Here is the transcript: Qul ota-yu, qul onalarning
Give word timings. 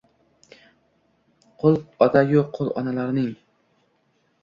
Qul 1.59 1.79
ota-yu, 2.07 2.41
qul 2.59 2.75
onalarning 2.83 3.33